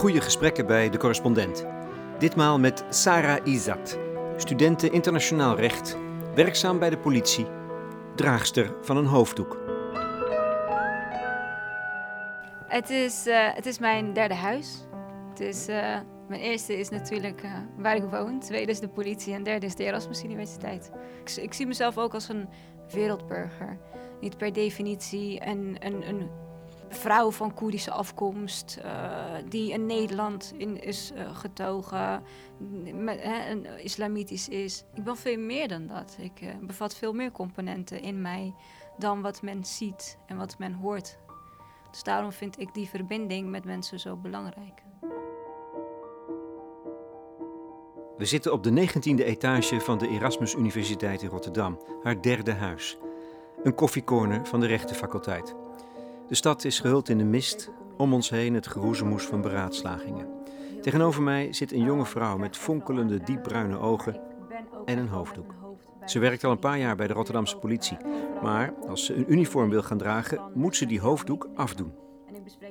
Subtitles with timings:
[0.00, 1.66] Goede gesprekken bij de correspondent.
[2.18, 3.98] Ditmaal met Sarah Izat,
[4.36, 5.96] studente internationaal recht,
[6.34, 7.46] werkzaam bij de politie,
[8.16, 9.58] draagster van een hoofddoek.
[12.66, 14.86] Het is, uh, het is mijn derde huis.
[15.28, 15.98] Het is, uh,
[16.28, 19.74] mijn eerste is natuurlijk uh, waar ik woon, tweede is de politie en derde is
[19.74, 20.90] de Erasmus Universiteit.
[21.24, 22.48] Ik, ik zie mezelf ook als een
[22.92, 23.78] wereldburger.
[24.20, 26.30] Niet per definitie een, een, een
[26.90, 29.14] vrouw van Koerdische afkomst uh,
[29.48, 32.22] die in Nederland in is uh, getogen,
[32.94, 34.84] met, hè, een islamitisch is.
[34.94, 36.16] Ik ben veel meer dan dat.
[36.20, 38.54] Ik uh, bevat veel meer componenten in mij
[38.98, 41.18] dan wat men ziet en wat men hoort.
[41.90, 44.82] Dus daarom vind ik die verbinding met mensen zo belangrijk.
[48.16, 52.98] We zitten op de 19e etage van de Erasmus Universiteit in Rotterdam, haar derde huis.
[53.62, 55.54] Een koffiecorner van de rechtenfaculteit.
[56.30, 60.26] De stad is gehuld in de mist, om ons heen het geroezemoes van beraadslagingen.
[60.80, 64.20] Tegenover mij zit een jonge vrouw met fonkelende diepbruine ogen
[64.84, 65.54] en een hoofddoek.
[66.04, 67.96] Ze werkt al een paar jaar bij de Rotterdamse politie,
[68.42, 71.92] maar als ze een uniform wil gaan dragen, moet ze die hoofddoek afdoen.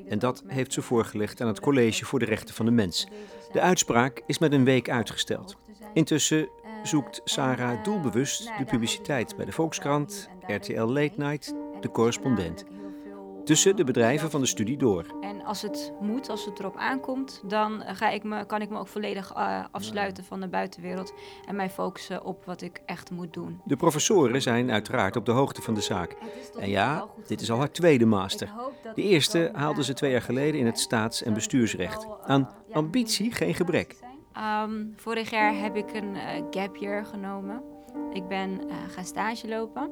[0.07, 3.07] En dat heeft ze voorgelegd aan het College voor de Rechten van de Mens.
[3.51, 5.57] De uitspraak is met een week uitgesteld.
[5.93, 6.49] Intussen
[6.83, 12.65] zoekt Sarah doelbewust de publiciteit bij de Volkskrant, RTL Late Night, de correspondent
[13.49, 15.05] tussen de bedrijven van de studie door.
[15.21, 18.79] En als het moet, als het erop aankomt, dan ga ik me, kan ik me
[18.79, 21.13] ook volledig uh, afsluiten van de buitenwereld
[21.47, 23.61] en mij focussen op wat ik echt moet doen.
[23.65, 26.15] De professoren zijn uiteraard op de hoogte van de zaak.
[26.59, 28.53] En ja, dit is al haar tweede master.
[28.95, 32.07] De eerste haalde ze twee jaar geleden in het staats- en bestuursrecht.
[32.25, 33.95] Aan ambitie geen gebrek.
[34.63, 37.61] Um, vorig jaar heb ik een uh, gap year genomen.
[38.13, 39.91] Ik ben uh, gaan stage lopen.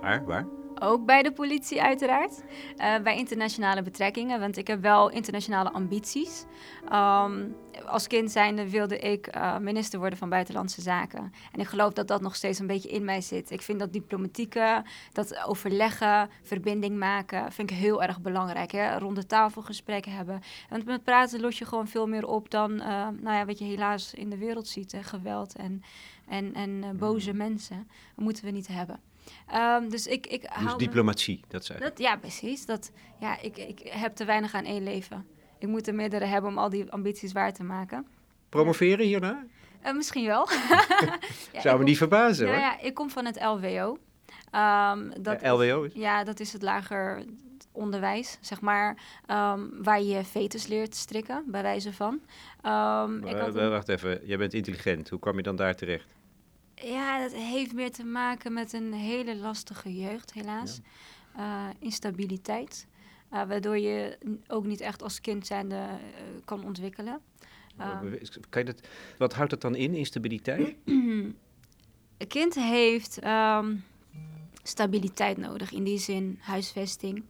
[0.00, 0.24] Waar?
[0.24, 0.46] Waar?
[0.80, 2.42] Ook bij de politie uiteraard.
[2.76, 6.44] Uh, bij internationale betrekkingen, want ik heb wel internationale ambities.
[6.92, 7.56] Um,
[7.86, 11.32] als kind zijnde wilde ik uh, minister worden van Buitenlandse Zaken.
[11.52, 13.50] En ik geloof dat dat nog steeds een beetje in mij zit.
[13.50, 18.70] Ik vind dat diplomatieke, dat overleggen, verbinding maken, vind ik heel erg belangrijk.
[18.70, 18.98] Hè?
[18.98, 20.42] Rond de tafelgesprekken hebben.
[20.68, 22.86] Want met praten los je gewoon veel meer op dan uh,
[23.20, 24.92] nou ja, wat je helaas in de wereld ziet.
[24.92, 25.02] Hè?
[25.02, 25.82] Geweld en,
[26.28, 27.88] en, en boze mensen.
[28.14, 29.00] Dat moeten we niet hebben.
[29.54, 32.66] Um, dus ik, ik dus diplomatie, dat zei dat, Ja, precies.
[32.66, 35.26] Dat, ja, ik, ik heb te weinig aan één leven.
[35.58, 38.06] Ik moet er meerdere hebben om al die ambities waar te maken.
[38.48, 39.44] Promoveren hierna?
[39.86, 40.48] Uh, misschien wel.
[41.52, 42.60] ja, Zou me niet verbazen ja, hoor.
[42.60, 43.98] Ja, ik kom van het LWO.
[44.52, 45.92] Um, dat ja, LWO is?
[45.94, 47.24] Ja, dat is het lager
[47.72, 48.96] onderwijs, zeg maar,
[49.30, 52.12] um, waar je fetus leert strikken, bij wijze van.
[52.14, 53.70] Um, uh, een...
[53.70, 55.08] Wacht even, jij bent intelligent.
[55.08, 56.15] Hoe kwam je dan daar terecht?
[56.82, 60.80] Ja, dat heeft meer te maken met een hele lastige jeugd, helaas.
[61.36, 61.68] Ja.
[61.68, 62.86] Uh, instabiliteit.
[63.32, 65.90] Uh, waardoor je ook niet echt als kind zijnde uh,
[66.44, 67.20] kan ontwikkelen.
[68.48, 68.88] kan je dat,
[69.18, 70.74] wat houdt dat dan in, instabiliteit?
[70.84, 71.36] een
[72.28, 73.84] kind heeft um,
[74.62, 75.72] stabiliteit nodig.
[75.72, 77.24] In die zin huisvesting.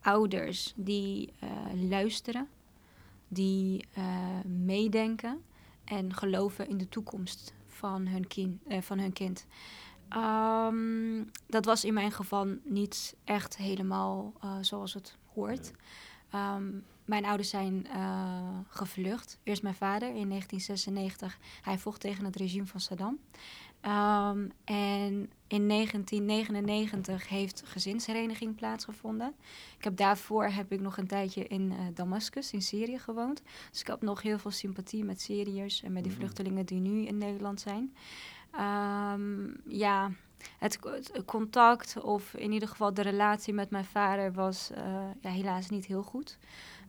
[0.00, 1.32] Ouders die
[1.74, 2.48] luisteren.
[3.28, 3.84] Die
[4.44, 5.42] meedenken.
[5.84, 9.46] En geloven in de toekomst van hun, kind, uh, van hun kind.
[10.16, 15.72] Um, dat was in mijn geval niet echt helemaal uh, zoals het hoort.
[16.34, 19.38] Um, mijn ouders zijn uh, gevlucht.
[19.42, 21.38] Eerst mijn vader in 1996.
[21.62, 23.18] Hij vocht tegen het regime van Saddam.
[23.82, 29.34] Um, en in 1999 heeft gezinshereniging plaatsgevonden.
[29.78, 33.42] Ik heb daarvoor heb ik nog een tijdje in uh, Damascus in Syrië gewoond.
[33.70, 37.06] Dus ik heb nog heel veel sympathie met Syriërs en met die vluchtelingen die nu
[37.06, 37.94] in Nederland zijn.
[38.54, 40.10] Um, ja,
[40.58, 44.78] het, het, contact of in ieder geval de relatie met mijn vader was uh,
[45.20, 46.38] ja, helaas niet heel goed.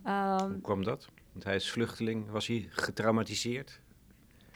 [0.08, 1.09] Um, Hoe kwam dat?
[1.31, 2.30] Want hij is vluchteling.
[2.30, 3.82] Was hij getraumatiseerd?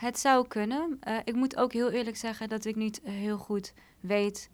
[0.03, 0.99] Het zou kunnen.
[1.07, 4.49] Uh, ik moet ook heel eerlijk zeggen dat ik niet heel goed weet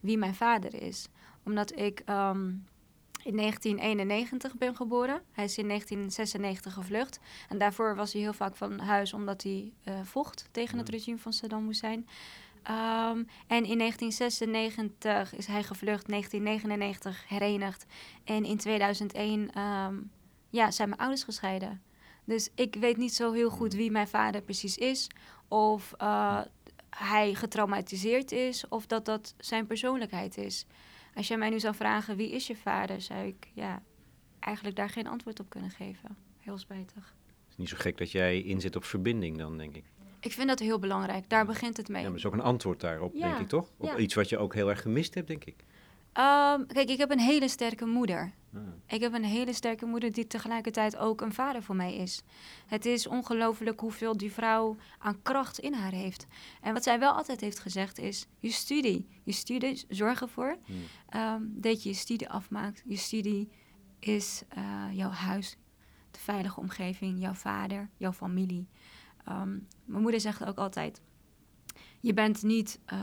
[0.00, 1.08] wie mijn vader is.
[1.44, 2.66] Omdat ik um,
[3.22, 5.22] in 1991 ben geboren.
[5.32, 7.20] Hij is in 1996 gevlucht.
[7.48, 11.18] En daarvoor was hij heel vaak van huis omdat hij uh, vocht tegen het regime
[11.18, 12.08] van Saddam Hussein.
[12.70, 17.86] Um, en in 1996 is hij gevlucht, 1999 herenigd.
[18.24, 20.10] En in 2001 um,
[20.50, 21.82] ja, zijn mijn ouders gescheiden.
[22.30, 25.06] Dus ik weet niet zo heel goed wie mijn vader precies is.
[25.48, 26.40] Of uh,
[26.90, 28.68] hij getraumatiseerd is.
[28.68, 30.66] Of dat dat zijn persoonlijkheid is.
[31.14, 33.82] Als jij mij nu zou vragen wie is je vader, zou ik ja,
[34.40, 36.16] eigenlijk daar geen antwoord op kunnen geven.
[36.38, 37.14] Heel spijtig.
[37.26, 39.84] Het is niet zo gek dat jij inzet op verbinding dan, denk ik.
[40.20, 41.28] Ik vind dat heel belangrijk.
[41.28, 42.02] Daar begint het mee.
[42.02, 43.70] Ja, maar is ook een antwoord daarop, denk ik toch?
[43.76, 43.96] Op ja.
[43.96, 45.56] iets wat je ook heel erg gemist hebt, denk ik.
[45.58, 48.32] Um, kijk, ik heb een hele sterke moeder.
[48.86, 52.22] Ik heb een hele sterke moeder die tegelijkertijd ook een vader voor mij is.
[52.66, 56.26] Het is ongelooflijk hoeveel die vrouw aan kracht in haar heeft.
[56.60, 60.58] En wat zij wel altijd heeft gezegd is: je studie, je studie, zorg ervoor
[61.08, 62.82] ehm, dat je je studie afmaakt.
[62.86, 63.48] Je studie
[63.98, 65.56] is eh, jouw huis,
[66.10, 68.68] de veilige omgeving, jouw vader, jouw familie.
[69.24, 71.02] Ehm, mijn moeder zegt ook altijd:
[72.00, 72.98] je bent niet, uh,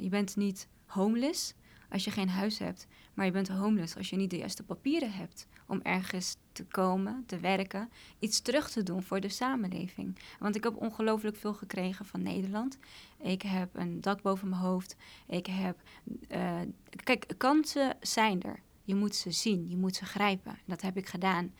[0.00, 1.54] je bent niet homeless
[1.90, 2.86] als je geen huis hebt.
[3.16, 7.24] Maar je bent homeless als je niet de juiste papieren hebt om ergens te komen,
[7.26, 10.18] te werken, iets terug te doen voor de samenleving.
[10.38, 12.78] Want ik heb ongelooflijk veel gekregen van Nederland.
[13.18, 14.96] Ik heb een dak boven mijn hoofd.
[15.26, 15.82] Ik heb.
[16.28, 16.60] Uh,
[17.04, 18.60] kijk, kansen zijn er.
[18.82, 20.58] Je moet ze zien, je moet ze grijpen.
[20.64, 21.54] Dat heb ik gedaan.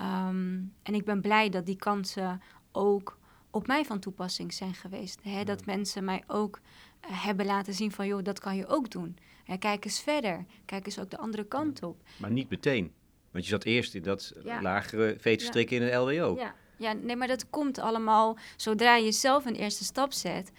[0.00, 2.42] Um, en ik ben blij dat die kansen
[2.72, 3.18] ook
[3.50, 5.22] op mij van toepassing zijn geweest.
[5.22, 5.44] Hè?
[5.44, 6.60] Dat mensen mij ook
[7.04, 9.16] uh, hebben laten zien van, joh, dat kan je ook doen.
[9.58, 10.44] Kijk eens verder.
[10.64, 11.96] Kijk eens ook de andere kant op.
[12.16, 12.92] Maar niet meteen.
[13.30, 14.62] Want je zat eerst in dat ja.
[14.62, 15.82] lagere veterstrikken ja.
[15.82, 16.36] in het LWO.
[16.36, 16.54] Ja.
[16.76, 20.52] ja, nee, maar dat komt allemaal zodra je zelf een eerste stap zet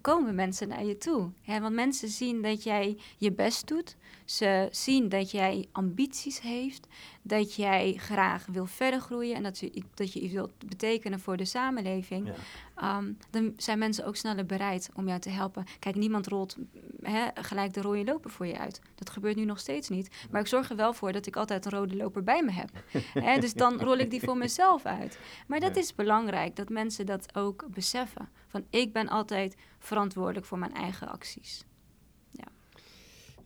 [0.00, 1.30] komen mensen naar je toe.
[1.46, 3.96] Want mensen zien dat jij je best doet.
[4.24, 6.86] Ze zien dat jij ambities heeft.
[7.26, 9.36] Dat jij graag wil verder groeien.
[9.36, 12.32] En dat je, dat je iets wilt betekenen voor de samenleving.
[12.74, 15.64] Ehm, dan zijn mensen ook sneller bereid om jou te helpen.
[15.78, 16.56] Kijk, niemand rolt
[17.02, 18.80] hè, gelijk de rode loper voor je uit.
[18.94, 20.26] Dat gebeurt nu nog steeds niet.
[20.30, 22.70] Maar ik zorg er wel voor dat ik altijd een rode loper bij me heb.
[23.28, 23.38] hè?
[23.38, 25.18] Dus dan rol ik die voor mezelf uit.
[25.46, 28.28] Maar dat is belangrijk, dat mensen dat ook beseffen.
[28.46, 31.64] Van ik ben altijd verantwoordelijk voor mijn eigen acties.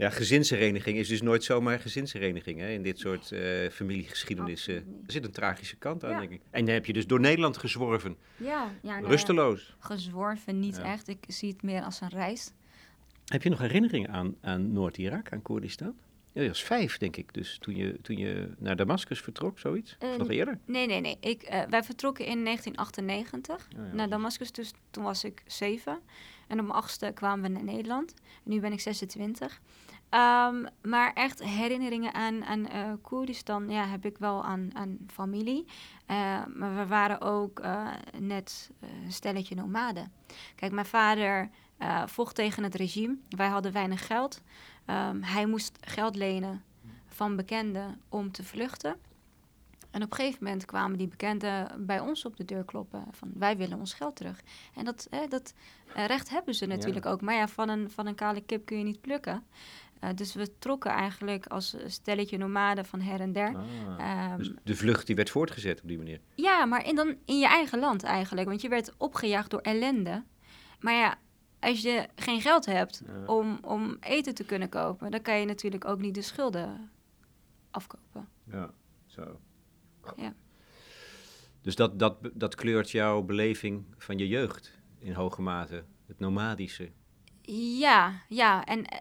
[0.00, 0.10] Ja.
[0.10, 2.70] Gezinshereniging is dus nooit zomaar gezinshereniging hè?
[2.70, 4.74] in dit soort uh, familiegeschiedenissen.
[4.74, 6.40] Er zit een tragische kant aan, denk ik.
[6.50, 8.16] En dan heb je dus door Nederland gezworven.
[8.36, 9.76] Ja, ja nou Rusteloos.
[9.78, 11.08] gezworven niet echt.
[11.08, 12.52] Ik zie het meer als een reis.
[13.24, 15.94] Heb je nog herinneringen aan, aan Noord-Irak, aan Koerdistan?
[16.32, 19.96] Ja, je was vijf, denk ik, dus toen je, toen je naar Damascus vertrok, zoiets?
[19.98, 20.58] Of nog eerder?
[20.64, 21.16] Nee, nee, nee.
[21.20, 25.98] Ik, uh, wij vertrokken in 1998 oh, ja, naar Damascus, dus toen was ik zeven.
[26.50, 28.14] En op mijn achtste kwamen we naar Nederland.
[28.42, 29.60] Nu ben ik 26.
[30.10, 35.64] Um, maar echt herinneringen aan, aan uh, Koerdistan ja, heb ik wel aan, aan familie.
[35.66, 36.16] Uh,
[36.54, 37.62] maar we waren ook
[38.18, 40.12] net een stelletje nomaden.
[40.54, 41.50] Kijk, mijn vader
[42.06, 43.16] vocht tegen het regime.
[43.28, 44.42] Wij hadden weinig geld.
[44.86, 46.64] Um, hij moest geld lenen
[47.06, 48.96] van bekenden om te vluchten.
[49.90, 53.30] En op een gegeven moment kwamen die bekenden bij ons op de deur kloppen van
[53.34, 54.40] wij willen ons geld terug.
[54.74, 55.54] En dat, dat
[55.96, 57.20] uh, recht hebben ze natuurlijk ook.
[57.20, 59.44] Maar ja, van een, van een kale kip kun je niet plukken.
[60.04, 63.56] Uh, dus we trokken eigenlijk als stelletje nomaden van her en der.
[63.98, 66.20] Ah, um, dus de vlucht die werd voortgezet op die manier?
[66.34, 68.48] Ja, maar in, dan in je eigen land eigenlijk.
[68.48, 70.24] Want je werd opgejaagd door ellende.
[70.80, 71.18] Maar ja,
[71.60, 75.84] als je geen geld hebt om, om eten te kunnen kopen, dan kan je natuurlijk
[75.84, 76.90] ook niet de schulden
[77.70, 78.28] afkopen.
[78.44, 78.70] Ja,
[79.06, 79.40] zo.
[80.16, 80.34] Ja.
[81.62, 86.90] Dus dat, dat, dat kleurt jouw beleving van je jeugd in hoge mate, het nomadische.
[87.78, 88.98] Ja, ja, en uh,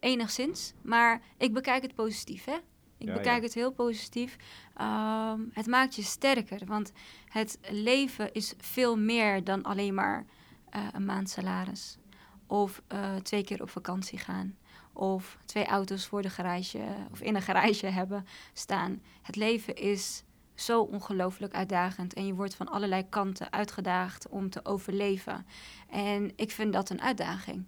[0.00, 0.72] enigszins.
[0.82, 2.56] Maar ik bekijk het positief, hè?
[2.98, 4.36] Ik bekijk het heel positief.
[4.80, 6.92] Um, het maakt je sterker, want
[7.28, 10.26] het leven is veel meer dan alleen maar
[10.76, 11.98] uh, een maand salaris.
[12.46, 14.56] Of uh, twee keer op vakantie gaan.
[14.98, 16.80] Of twee auto's voor de garage
[17.12, 19.02] of in een garage hebben staan.
[19.22, 20.22] Het leven is
[20.54, 22.14] zo ongelooflijk uitdagend.
[22.14, 25.46] En je wordt van allerlei kanten uitgedaagd om te overleven.
[25.90, 27.66] En ik vind dat een uitdaging.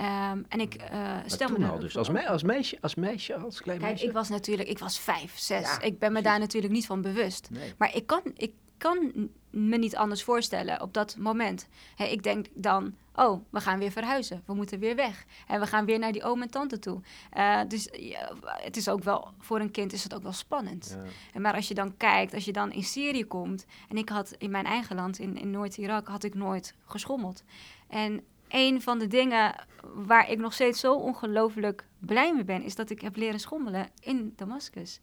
[0.00, 3.60] Um, en ik uh, stel me al dus als, me als, meisje, als meisje, als
[3.60, 4.06] klein Kijk, meisje.
[4.06, 5.62] ik was natuurlijk, ik was vijf, zes.
[5.62, 7.48] Ja, ik ben me daar natuurlijk niet van bewust.
[7.50, 7.72] Nee.
[7.78, 11.68] Maar ik kan, ik kan me niet anders voorstellen op dat moment.
[11.96, 14.42] ik denk dan, oh, we gaan weer verhuizen.
[14.46, 15.24] We moeten weer weg.
[15.46, 17.00] En we gaan weer naar die oom en tante toe.
[17.36, 20.96] Uh, dus ja, het is ook wel, voor een kind is het ook wel spannend.
[20.98, 21.10] Ja.
[21.32, 23.66] En maar als je dan kijkt, als je dan in Syrië komt...
[23.88, 27.44] en ik had in mijn eigen land, in, in Noord-Irak, had ik nooit geschommeld.
[27.88, 29.54] En een van de dingen
[29.94, 32.62] waar ik nog steeds zo ongelooflijk blij mee ben...
[32.62, 35.00] is dat ik heb leren schommelen in Damascus.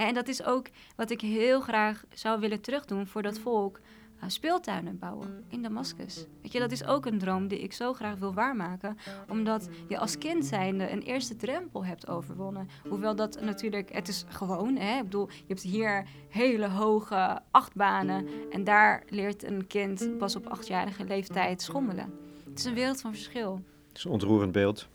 [0.00, 0.66] En dat is ook
[0.96, 3.80] wat ik heel graag zou willen terugdoen voor dat volk.
[4.16, 6.26] Uh, speeltuinen bouwen in Damascus.
[6.42, 8.96] Weet je, dat is ook een droom die ik zo graag wil waarmaken.
[9.28, 12.68] Omdat je als kind zijnde een eerste drempel hebt overwonnen.
[12.88, 14.96] Hoewel dat natuurlijk, het is gewoon, hè.
[14.96, 18.26] Ik bedoel, je hebt hier hele hoge achtbanen.
[18.50, 22.12] En daar leert een kind pas op achtjarige leeftijd schommelen.
[22.48, 23.62] Het is een wereld van verschil.
[23.88, 24.88] Het is een ontroerend beeld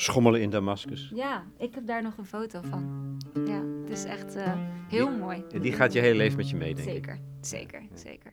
[0.00, 1.10] schommelen in Damascus.
[1.14, 3.16] Ja, ik heb daar nog een foto van.
[3.46, 4.52] Ja, het is echt eh,
[4.88, 5.44] heel die, mooi.
[5.60, 7.18] Die gaat je hele leven met je mee, zeker.
[7.40, 8.32] Zeker, zeker,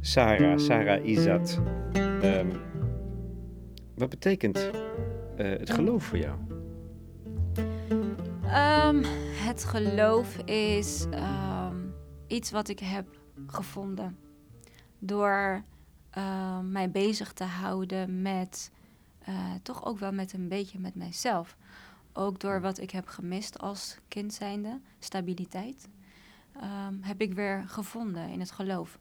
[0.00, 1.60] Sarah, Sarah Izat.
[1.92, 2.46] Ehm,
[3.94, 4.70] wat betekent
[5.36, 6.57] eh, het geloof voor jou?
[8.48, 9.02] Ehm,
[9.44, 11.76] het geloof is ehm,
[12.26, 14.18] iets wat ik heb gevonden
[14.98, 15.62] door
[16.10, 18.70] ehm, mij bezig te houden met
[19.18, 21.56] eh, toch ook wel met een beetje met mijzelf.
[22.12, 25.88] Ook door wat ik heb gemist als kind zijnde, stabiliteit,
[27.00, 28.98] heb ik weer gevonden in het geloof.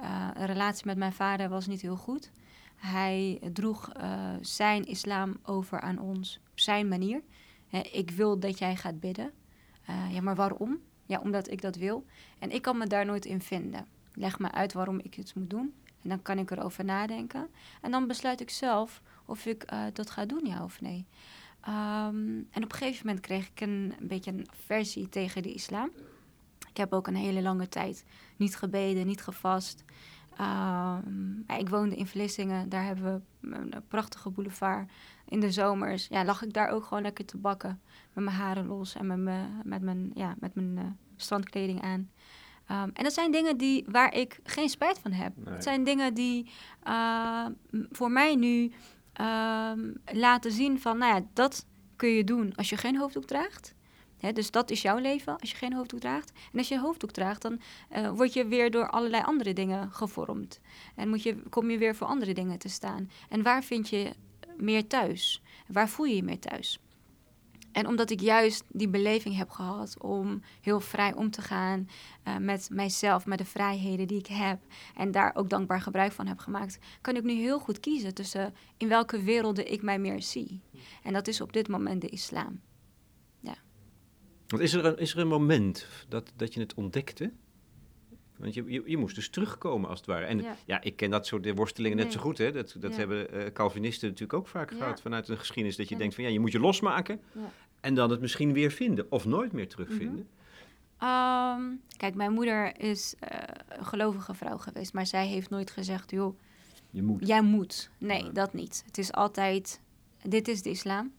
[0.00, 2.30] Uh, relatie met mijn vader was niet heel goed.
[2.76, 7.22] Hij droeg uh, zijn islam over aan ons op zijn manier.
[7.82, 9.32] Ik wil dat jij gaat bidden.
[9.90, 10.80] Uh, ja, maar waarom?
[11.06, 12.06] Ja, omdat ik dat wil.
[12.38, 13.86] En ik kan me daar nooit in vinden.
[14.14, 15.74] Leg me uit waarom ik het moet doen.
[16.02, 17.48] En dan kan ik erover nadenken.
[17.80, 21.06] En dan besluit ik zelf of ik uh, dat ga doen, ja of nee.
[21.68, 25.52] Um, en op een gegeven moment kreeg ik een, een beetje een versie tegen de
[25.52, 25.90] islam.
[26.68, 28.04] Ik heb ook een hele lange tijd
[28.36, 29.84] niet gebeden, niet gevast.
[30.40, 34.90] Um, ik woonde in Vlissingen, daar hebben we een prachtige boulevard.
[35.28, 37.80] In de zomers ja, lag ik daar ook gewoon lekker te bakken.
[38.12, 40.82] Met mijn haren los en met, me, met mijn, ja, met mijn uh,
[41.16, 42.10] strandkleding aan.
[42.70, 45.32] Um, en dat zijn dingen die, waar ik geen spijt van heb.
[45.44, 46.50] Het zijn dingen die
[46.86, 47.46] uh,
[47.90, 48.72] voor mij nu
[50.12, 53.74] laten zien van, nou ja, dat kun je doen als je geen hoofddoek draagt.
[54.32, 56.32] Dus dat is jouw leven als je geen hoofddoek draagt.
[56.52, 57.60] En als je een hoofddoek draagt, dan
[57.96, 60.60] uh, word je weer door allerlei andere dingen gevormd.
[60.94, 63.10] En moet je, kom je weer voor andere dingen te staan.
[63.28, 64.12] En waar vind je
[64.56, 65.42] meer thuis?
[65.66, 66.78] Waar voel je je meer thuis?
[67.74, 71.88] En omdat ik juist die beleving heb gehad om heel vrij om te gaan
[72.28, 74.60] uh, met mijzelf, met de vrijheden die ik heb.
[74.96, 78.54] En daar ook dankbaar gebruik van heb gemaakt, kan ik nu heel goed kiezen tussen
[78.76, 80.60] in welke werelden ik mij meer zie.
[81.02, 82.60] En dat is op dit moment de islam.
[84.54, 87.32] Want is er een, is er een moment dat, dat je het ontdekte?
[88.36, 90.24] Want je, je, je, moest dus terugkomen als het ware.
[90.24, 92.38] En ja, ja ik ken dat soort worstelingen net zo goed.
[92.38, 92.52] Hè?
[92.52, 92.98] Dat, dat ja.
[92.98, 94.76] hebben uh, Calvinisten natuurlijk ook vaak ja.
[94.76, 95.76] gehad vanuit een geschiedenis.
[95.76, 97.20] Dat je denkt van ja, je moet je losmaken.
[97.80, 99.06] En dan het misschien weer vinden.
[99.10, 100.28] Of nooit meer terugvinden.
[101.00, 101.62] Mm -hmm.
[101.62, 104.92] um, kijk, mijn moeder is uh, een gelovige vrouw geweest.
[104.92, 106.38] Maar zij heeft nooit gezegd, joh,
[106.90, 107.26] je moet.
[107.26, 107.90] jij moet.
[107.98, 108.82] Nee, dat niet.
[108.86, 109.80] Het is altijd,
[110.22, 111.12] dit is de islam.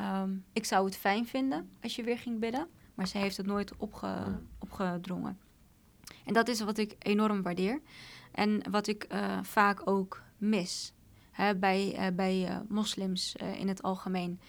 [0.00, 2.68] Um, ik zou het fijn vinden als je weer ging bidden.
[2.94, 5.38] Maar zij heeft het nooit opge opgedrongen.
[6.24, 7.80] En dat is wat ik enorm waardeer.
[8.32, 10.92] En wat ik uh, vaak ook mis
[11.30, 14.40] hè, bij, uh, bij uh, moslims in het algemeen.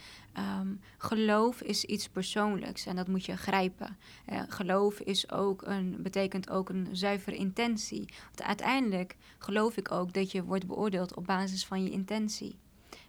[0.59, 3.97] Um, geloof is iets persoonlijks en dat moet je grijpen.
[4.47, 8.05] geloof is ook een, betekent ook een zuivere intentie.
[8.23, 12.59] Want uiteindelijk geloof ik ook dat je wordt beoordeeld op basis van je intentie.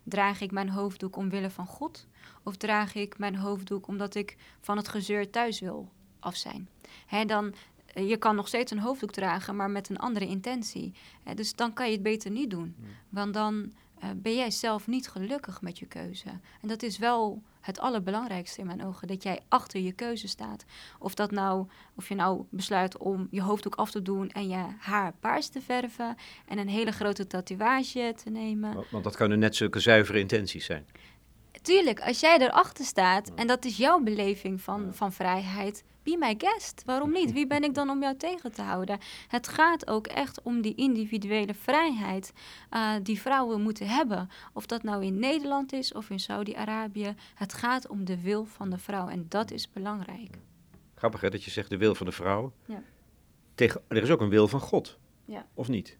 [0.02, 2.06] Draag ik mijn hoofddoek omwille van God?
[2.42, 5.88] Of draag ik mijn hoofddoek omdat ik van het gezeur thuis wil
[6.18, 6.68] af zijn?
[7.06, 7.54] Hè, dan
[7.94, 10.92] je kan nog steeds een hoofddoek dragen, maar met een andere intentie.
[11.34, 12.76] dus dan kan je het beter niet doen.
[13.08, 13.72] Want dan
[14.04, 16.28] uh, ben jij zelf niet gelukkig met je keuze.
[16.60, 19.08] En dat is wel het allerbelangrijkste in mijn ogen.
[19.08, 20.64] Dat jij achter je keuze staat.
[20.98, 24.64] Of, dat nou, of je nou besluit om je hoofddoek af te doen en je
[24.78, 26.16] haar paars te verven.
[26.46, 28.84] En een hele grote tatoeage te nemen.
[28.90, 30.86] Want dat kunnen net zulke zuivere intenties zijn.
[31.62, 34.92] Tuurlijk, als jij erachter staat en dat is jouw beleving van, ja.
[34.92, 36.82] van vrijheid, be my guest.
[36.84, 37.32] Waarom niet?
[37.32, 38.98] Wie ben ik dan om jou tegen te houden?
[39.28, 42.32] Het gaat ook echt om die individuele vrijheid
[42.70, 44.28] uh, die vrouwen moeten hebben.
[44.52, 47.14] Of dat nou in Nederland is of in Saudi-Arabië.
[47.34, 50.38] Het gaat om de wil van de vrouw en dat is belangrijk.
[50.94, 52.52] Grappig hè, dat je zegt de wil van de vrouw.
[52.64, 52.82] Ja.
[53.54, 54.98] Tegen, er is ook een wil van God.
[55.24, 55.46] Ja.
[55.54, 55.98] Of niet?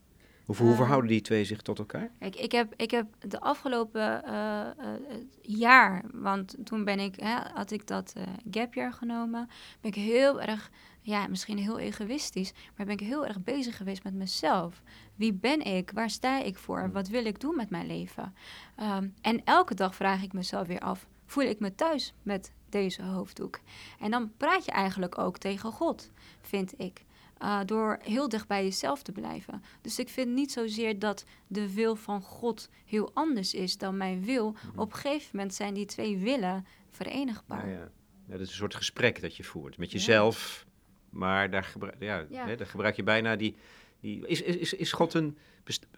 [0.57, 2.11] Hoe, hoe verhouden die twee zich tot elkaar?
[2.19, 7.37] Kijk, ik heb, ik heb de afgelopen uh, uh, jaar, want toen ben ik, hè,
[7.55, 9.49] had ik dat uh, gapjaar genomen,
[9.81, 14.05] ben ik heel erg, ja, misschien heel egoïstisch, maar ben ik heel erg bezig geweest
[14.05, 14.83] met mezelf.
[15.15, 15.91] Wie ben ik?
[15.95, 16.91] Waar sta ik voor?
[16.93, 18.35] Wat wil ik doen met mijn leven?
[18.81, 23.03] Um, en elke dag vraag ik mezelf weer af, voel ik me thuis met deze
[23.03, 23.61] hoofddoek?
[24.01, 27.05] En dan praat je eigenlijk ook tegen God, vind ik.
[27.43, 29.63] Uh, door heel dicht bij jezelf te blijven.
[29.81, 34.25] Dus ik vind niet zozeer dat de wil van God heel anders is dan mijn
[34.25, 34.51] wil.
[34.51, 34.79] Mm-hmm.
[34.79, 37.69] Op een gegeven moment zijn die twee willen verenigbaar.
[37.69, 37.91] Ja, ja.
[38.27, 40.67] ja dat is een soort gesprek dat je voert met jezelf.
[41.11, 43.57] Maar daar, gebruik, ja, Hè, daar gebruik je bijna die.
[44.01, 45.39] die is, is, is God een.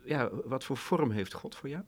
[0.05, 1.85] Ja, wat voor vorm heeft God voor jou?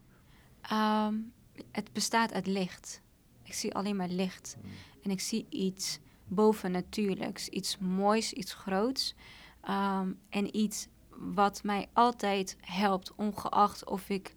[0.73, 1.33] Um,
[1.71, 3.03] het bestaat uit licht.
[3.43, 4.57] Ik zie alleen maar licht.
[4.63, 4.71] Mm.
[5.03, 9.15] En ik zie iets bovennatuurlijks, iets moois, iets groots.
[9.69, 14.35] Um, en iets wat mij altijd helpt, ongeacht of ik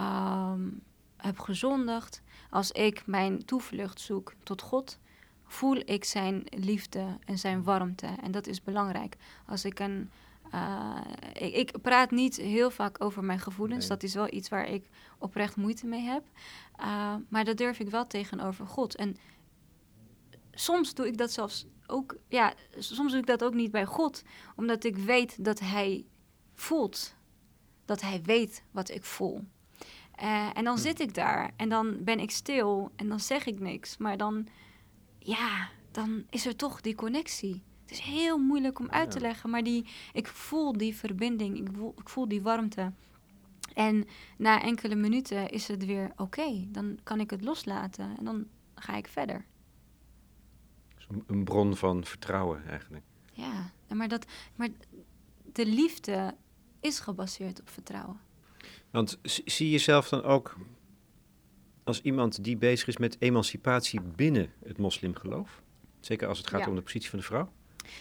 [0.00, 0.82] um,
[1.16, 2.22] heb gezondigd.
[2.50, 4.98] Als ik mijn toevlucht zoek tot God,
[5.44, 8.06] voel ik zijn liefde en zijn warmte.
[8.22, 9.16] En dat is belangrijk.
[9.46, 10.10] Als ik een
[10.54, 11.00] Uh,
[11.32, 13.78] ik, ik, praat niet heel vaak over mijn gevoelens.
[13.78, 13.88] Nee.
[13.88, 16.22] Dat is wel iets waar ik oprecht moeite mee heb.
[16.80, 18.94] Uh, maar dat durf ik wel tegenover God.
[18.94, 19.16] En
[20.52, 22.16] soms doe ik dat zelfs ook.
[22.28, 24.22] Ja, soms doe ik dat ook niet bij God,
[24.56, 26.04] omdat ik weet dat Hij
[26.54, 27.14] voelt.
[27.84, 29.44] Dat Hij weet wat ik voel.
[30.22, 30.82] Uh, en dan hm.
[30.82, 33.96] zit ik daar en dan ben ik stil en dan zeg ik niks.
[33.96, 34.46] Maar dan,
[35.18, 37.62] ja, dan is er toch die connectie.
[37.82, 41.68] Het is heel moeilijk om uit te leggen, maar die, ik voel die verbinding, ik
[41.72, 42.92] voel, ik voel die warmte.
[43.74, 44.04] En
[44.36, 46.66] na enkele minuten is het weer oké.
[46.68, 49.44] Dan kan ik het loslaten en dan ga ik verder.
[51.26, 53.04] Een bron van vertrouwen eigenlijk.
[53.32, 54.68] Ja, maar, dat, maar
[55.52, 56.34] de liefde
[56.80, 58.20] is gebaseerd op vertrouwen.
[58.90, 60.56] Want zie je jezelf dan ook
[61.84, 65.62] als iemand die bezig is met emancipatie binnen het moslimgeloof?
[66.00, 66.68] Zeker als het gaat Ja.
[66.68, 67.52] om de positie van de vrouw?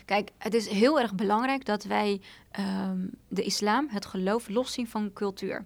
[0.06, 2.22] Kijk, het is heel erg belangrijk dat wij
[2.52, 5.66] ehm, de islam, het geloof, loszien van cultuur.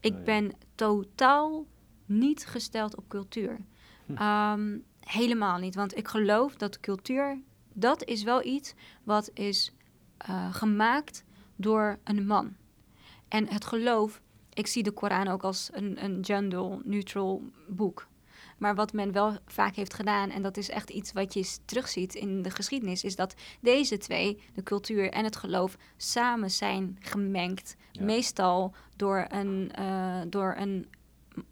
[0.00, 0.24] Ik Oh ja.
[0.24, 1.66] ben totaal
[2.06, 3.60] niet gesteld op cultuur.
[4.06, 4.14] Hm.
[4.16, 4.78] Ehm,
[5.12, 7.38] helemaal niet, want ik geloof dat cultuur,
[7.72, 8.74] dat is wel iets
[9.04, 9.72] wat is
[10.16, 11.24] eh, gemaakt
[11.56, 12.56] door een man.
[13.28, 14.20] En het geloof,
[14.52, 18.08] ik zie de Koran ook als een, een gender-neutral boek.
[18.58, 22.14] Maar wat men wel vaak heeft gedaan, en dat is echt iets wat je terugziet
[22.14, 27.76] in de geschiedenis, is dat deze twee, de cultuur en het geloof, samen zijn gemengd.
[27.92, 28.04] Ja.
[28.04, 30.88] Meestal door een, eh, door een,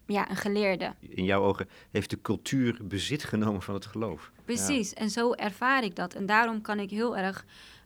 [0.05, 0.93] ja, een geleerde.
[0.99, 4.31] In jouw ogen heeft de cultuur bezit genomen van het geloof.
[4.45, 6.13] Precies, en zo ervaar ik dat.
[6.13, 7.45] En daarom kan ik heel erg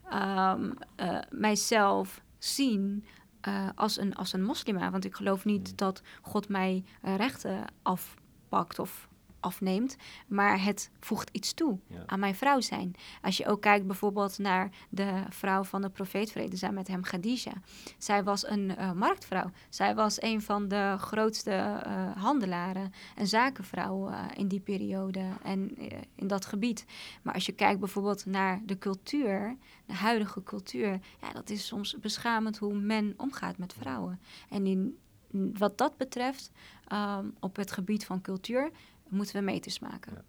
[0.10, 3.06] ehm, eh, mijzelf zien
[3.42, 4.92] eh, als, een, als een moslima.
[4.92, 5.76] Want ik geloof niet Mm.
[5.76, 9.08] dat God mij eh, rechten afpakt of
[9.44, 9.96] afneemt,
[10.28, 12.04] maar het voegt iets toe Ja.
[12.06, 12.94] aan mijn vrouw zijn.
[13.22, 17.02] Als je ook kijkt bijvoorbeeld naar de vrouw van de profeet vrede zij met hem,
[17.02, 17.54] Khadija.
[17.98, 19.52] Zij was een eh, marktvrouw.
[19.70, 25.78] Zij was een van de grootste eh, handelaren en zakenvrouwen eh, in die periode en
[26.16, 26.86] in dat gebied.
[27.22, 31.98] Maar als je kijkt bijvoorbeeld naar de cultuur, de huidige cultuur, ja, dat is soms
[32.00, 34.20] beschamend hoe men omgaat met vrouwen.
[34.50, 34.98] En in,
[35.58, 36.52] wat dat betreft,
[36.88, 38.72] ehm, op het gebied van cultuur,
[39.14, 40.14] moeten we meters maken.
[40.14, 40.24] Ja.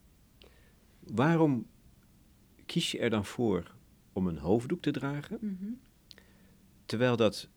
[0.99, 1.66] Waarom
[2.66, 3.75] kies je er dan voor
[4.12, 5.38] om een hoofddoek te dragen?
[5.40, 5.73] Mhm.
[6.87, 7.49] Terwijl dat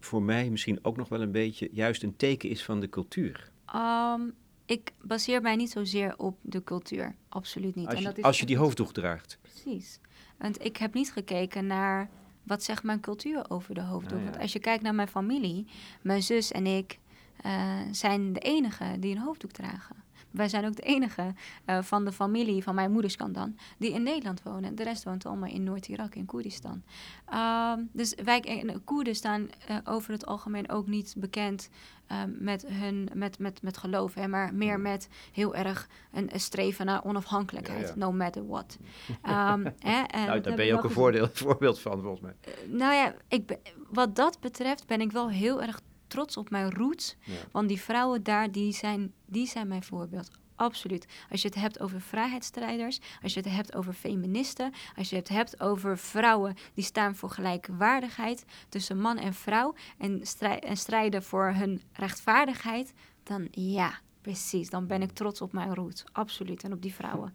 [0.00, 3.50] voor mij misschien ook nog wel een beetje juist een teken is van de cultuur.
[3.66, 4.20] Ehm,
[4.64, 7.14] ik baseer mij niet zozeer op de cultuur.
[7.28, 7.86] Absoluut niet.
[7.86, 9.38] Als en je, dat is als je die hoofddoek draagt.
[9.42, 10.00] Precies.
[10.38, 12.10] Want ik heb niet gekeken naar
[12.42, 14.18] wat zegt mijn cultuur over de hoofddoek.
[14.18, 14.30] Ah, ja.
[14.30, 15.66] Want als je kijkt naar mijn familie,
[16.02, 16.98] mijn zus en ik
[17.42, 19.96] eh, zijn de enigen die een hoofddoek dragen.
[20.30, 23.92] Wij zijn ook de enige eh, van de familie, van mijn moeders kant dan, die
[23.92, 24.74] in Nederland wonen.
[24.74, 26.82] De rest woont allemaal in Noord-Irak, in Koerdistan.
[27.26, 31.70] Ehm, dus wij, en Koerden staan eh, over het algemeen ook niet bekend
[32.06, 36.40] eh, met, hun, met, met, met geloof, hè, maar meer met heel erg een, een
[36.40, 37.94] streven naar onafhankelijkheid, Ja, ja.
[37.96, 38.78] no matter what.
[39.22, 42.34] Ehm, hè, en nou, daar ben je ook een voordeel, voorbeeld van, volgens mij.
[42.66, 46.70] Nou ja, ik ben, wat dat betreft ben ik wel heel erg trots op mijn
[46.74, 47.16] roots.
[47.24, 47.34] Ja.
[47.52, 50.30] Want die vrouwen daar, die zijn, die zijn mijn voorbeeld.
[50.56, 51.06] Absoluut.
[51.30, 55.28] Als je het hebt over vrijheidsstrijders, als je het hebt over feministen, als je het
[55.28, 61.22] hebt over vrouwen die staan voor gelijkwaardigheid tussen man en vrouw en, strij- en strijden
[61.22, 62.92] voor hun rechtvaardigheid,
[63.22, 64.70] dan ja, precies.
[64.70, 66.04] Dan ben ik trots op mijn roots.
[66.12, 66.64] Absoluut.
[66.64, 67.34] En op die vrouwen.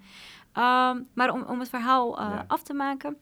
[0.52, 2.44] Ehm, maar om, om het verhaal eh, Ja.
[2.48, 3.18] af te maken.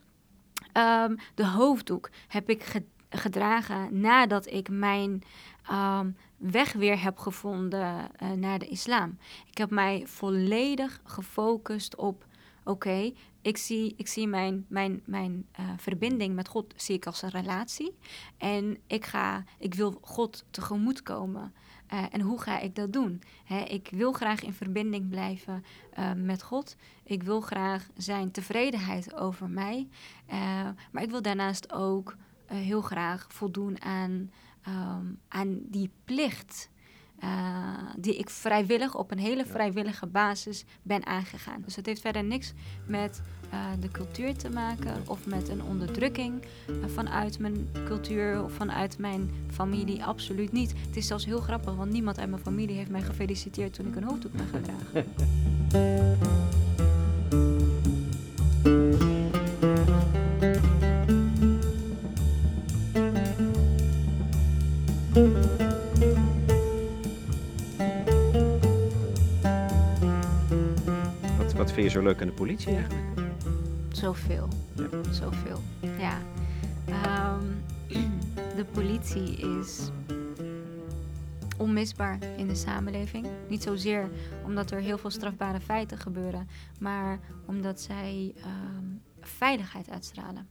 [0.72, 2.64] ehm, de hoofddoek heb ik
[3.12, 5.24] gedragen nadat ik mijn
[5.64, 9.18] ehm, weg weer heb gevonden eh, naar de islam.
[9.50, 12.26] Ik heb mij volledig gefocust op,
[12.64, 17.22] oké, ik zie, ik zie mijn, mijn, mijn eh, verbinding met God zie ik als
[17.22, 17.98] een relatie.
[18.38, 21.54] En ik, ga, ik wil God tegemoet komen.
[21.88, 23.22] Eh, en hoe ga ik dat doen?
[23.68, 25.64] Ik wil graag in verbinding blijven
[26.16, 26.76] met God.
[27.04, 29.88] Ik wil graag zijn tevredenheid over mij.
[30.92, 32.16] Maar ik wil daarnaast ook
[32.52, 36.70] eh, heel graag voldoen aan, ehm, aan die plicht.
[37.20, 37.30] eh,
[37.98, 41.62] die ik vrijwillig op een hele vrijwillige basis ben aangegaan.
[41.66, 42.54] Dus het heeft verder niks
[42.88, 46.44] met eh, de cultuur te maken of met een onderdrukking
[46.86, 50.04] vanuit mijn cultuur of vanuit mijn familie.
[50.04, 50.74] Absoluut niet.
[50.88, 53.96] Het is zelfs heel grappig, want niemand uit mijn familie heeft mij gefeliciteerd toen ik
[53.96, 55.06] een hoofddoek ben gaan
[72.02, 73.34] zo leuk aan de politie eigenlijk?
[73.92, 74.48] Zoveel.
[74.76, 75.14] Ja.
[75.14, 75.60] Zoveel.
[75.98, 76.18] Ja.
[76.86, 77.46] Ehm,
[78.60, 79.90] de politie is
[81.58, 83.28] onmisbaar in de samenleving.
[83.50, 84.10] Niet zozeer
[84.46, 86.48] omdat er heel veel strafbare feiten gebeuren,
[86.80, 88.86] maar omdat zij ehm,
[89.20, 90.48] veiligheid uitstralen.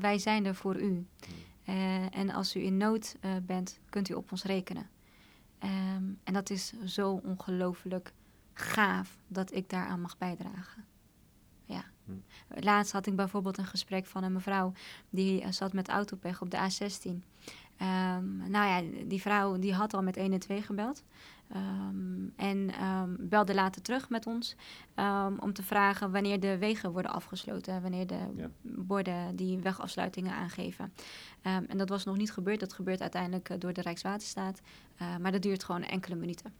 [0.00, 1.06] wij zijn er voor u.
[1.68, 4.88] Uh, en als u in nood uh, bent, kunt u op ons rekenen.
[5.64, 8.12] Um, en dat is zo ongelooflijk
[8.58, 10.84] gaaf dat ik daaraan mag bijdragen.
[11.64, 11.84] Ja.
[12.04, 12.12] Hm.
[12.64, 14.72] Laatst had ik bijvoorbeeld een gesprek van een mevrouw
[15.10, 17.10] die uh, zat met autopech op de A16.
[17.80, 21.04] Um, nou ja, die vrouw die had al met 1 en 2 gebeld.
[21.56, 24.56] Um, en um, belde later terug met ons
[25.40, 27.82] om te vragen wanneer de wegen worden afgesloten.
[27.82, 30.92] Wanneer de borden die wegafsluitingen aangeven.
[31.42, 32.60] en dat was nog niet gebeurd.
[32.60, 34.60] Dat gebeurt uiteindelijk eh, door de Rijkswaterstaat.
[35.02, 36.52] Uh, maar dat duurt gewoon enkele minuten.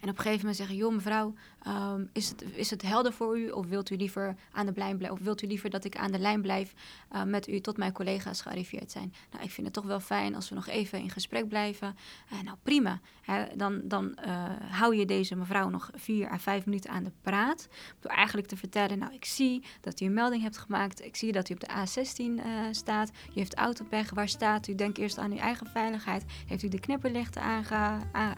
[0.00, 1.34] En op een gegeven moment zeggen, joh mevrouw,
[1.66, 3.50] um, is, het, is het helder voor u?
[3.50, 5.18] Of wilt u liever aan de lijn blijven?
[5.18, 6.74] Of wilt u liever dat ik aan de lijn blijf
[7.12, 9.14] uh, met u tot mijn collega's gearriveerd zijn?
[9.30, 11.96] Nou, ik vind het toch wel fijn als we nog even in gesprek blijven.
[12.32, 13.00] Uh, nou, prima.
[13.22, 17.12] Hè, dan dan uh, hou je deze mevrouw nog vier à vijf minuten aan de
[17.22, 17.68] praat.
[18.00, 21.04] Door eigenlijk te vertellen, nou, ik zie dat u een melding hebt gemaakt.
[21.04, 23.10] Ik zie dat u op de A16 staat.
[23.10, 24.10] U heeft autopech.
[24.10, 24.74] Waar staat u?
[24.74, 26.24] Denk eerst aan uw eigen veiligheid.
[26.46, 27.42] Heeft u de knipperlichten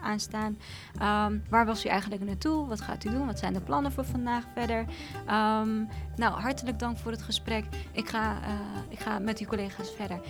[0.01, 0.57] aanstaan?
[1.01, 2.67] Um, waar was u eigenlijk naartoe?
[2.67, 3.25] Wat gaat u doen?
[3.25, 4.79] Wat zijn de plannen voor vandaag verder?
[4.79, 7.65] Um, nou, hartelijk dank voor het gesprek.
[7.91, 8.49] Ik ga, uh,
[8.89, 10.21] ik ga met uw collega's verder.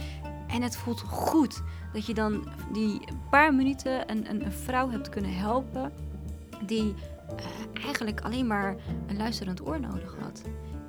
[0.47, 1.61] En het voelt goed
[1.93, 5.91] dat je dan die paar minuten een, een, een vrouw hebt kunnen helpen
[6.65, 8.75] die uh, eigenlijk alleen maar
[9.07, 10.41] een luisterend oor nodig had.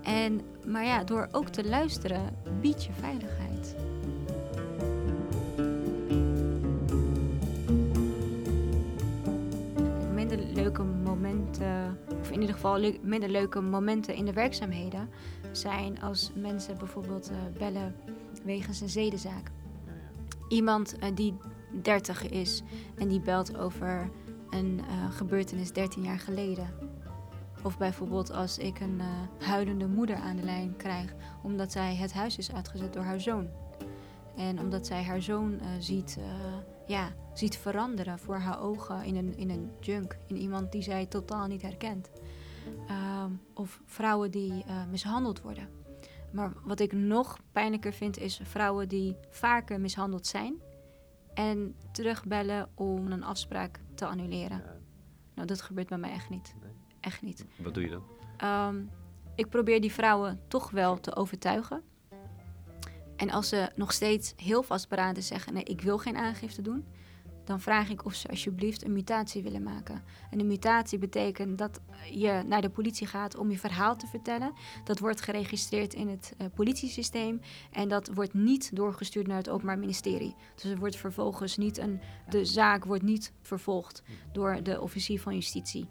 [0.03, 3.77] En, maar ja, door ook te luisteren bied je veiligheid.
[12.35, 15.09] In ieder geval minder leuke momenten in de werkzaamheden,
[15.53, 17.97] zijn als mensen bijvoorbeeld uh, bellen
[18.45, 19.51] wegens een zedenzaak.
[20.49, 21.37] Iemand uh, die
[21.83, 22.63] 30 is
[22.99, 24.11] en die belt over
[24.51, 26.75] een uh, gebeurtenis 13 jaar geleden.
[27.63, 29.01] Of bijvoorbeeld als ik een
[29.39, 33.49] huilende moeder aan de lijn krijg omdat zij het huis is uitgezet door haar zoon.
[34.37, 36.19] En omdat zij haar zoon ziet
[36.87, 41.07] ja, ziet veranderen voor haar ogen in een, in een junk, in iemand die zij
[41.07, 42.11] totaal niet herkent.
[42.89, 45.69] Ehm, of vrouwen die uh, mishandeld worden.
[46.33, 50.55] Maar wat ik nog pijnlijker vind, is vrouwen die vaker mishandeld zijn
[51.35, 54.63] en terugbellen om een afspraak te annuleren.
[55.35, 56.55] Nou, dat gebeurt bij mij echt niet.
[57.01, 57.47] Echt niet.
[57.57, 58.03] Wat doe je dan?
[58.51, 58.91] Um,
[59.35, 61.83] ik probeer die vrouwen toch wel te overtuigen.
[63.17, 66.85] En als ze nog steeds heel vastberaden zeggen: nee, ik wil geen aangifte doen,
[67.45, 70.03] dan vraag ik of ze alsjeblieft een mutatie willen maken.
[70.31, 71.81] En een mutatie betekent dat
[72.11, 74.53] je naar de politie gaat om je verhaal te vertellen.
[74.85, 77.41] Dat wordt geregistreerd in het uh, politiesysteem
[77.73, 80.35] en dat wordt niet doorgestuurd naar het Openbaar Ministerie.
[80.55, 84.03] Dus er wordt vervolgens niet een, de zaak wordt niet vervolgd
[84.33, 85.89] door de officier van justitie.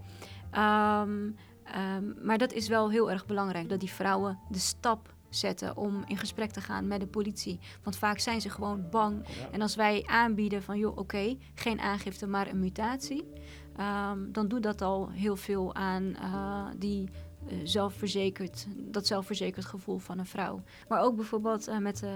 [0.56, 1.36] Um,
[1.76, 6.04] um, maar dat is wel heel erg belangrijk, dat die vrouwen de stap zetten om
[6.08, 7.60] in gesprek te gaan met de politie.
[7.84, 9.26] Want vaak zijn ze gewoon bang.
[9.52, 13.26] En als wij aanbieden van, joh, oké, geen aangifte, maar een mutatie,
[13.80, 17.10] um, dan doet dat al heel veel aan uh, die
[17.48, 20.62] uh, zelfverzekerd, dat zelfverzekerd gevoel van een vrouw.
[20.88, 22.12] Maar ook bijvoorbeeld uh, met uh,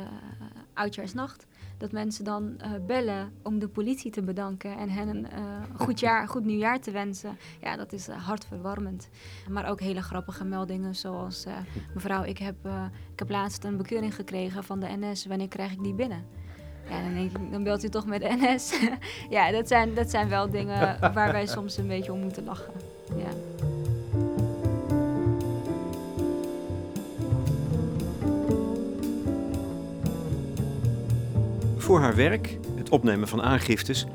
[0.73, 1.45] Oudjaarsnacht
[1.77, 5.99] dat mensen dan uh, bellen om de politie te bedanken en hen een uh, goed,
[5.99, 7.37] jaar, goed nieuwjaar te wensen.
[7.61, 9.09] Ja, dat is uh, hartverwarmend.
[9.49, 11.45] Maar ook hele grappige meldingen zoals...
[11.93, 12.55] mevrouw, ik heb,
[13.13, 15.25] ik heb laatst een bekeuring gekregen van de NS.
[15.25, 16.25] Wanneer krijg ik die binnen?
[16.89, 18.79] Ja, dan, denk ik, dan belt u toch met de NS.
[19.29, 22.73] ja, dat zijn, dat zijn wel dingen waar wij soms een beetje om moeten lachen.
[23.15, 23.29] Ja.
[31.87, 34.05] Voor haar werk, het opnemen van aangiftes,